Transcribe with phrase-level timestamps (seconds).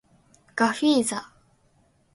[0.55, 1.31] ガフィーザ